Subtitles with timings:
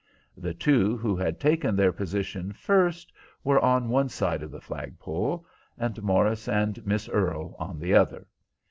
[0.35, 3.13] The two who had taken their position first
[3.43, 5.45] were on one side of the flag pole
[5.77, 8.25] and Morris and Miss Earle on the other.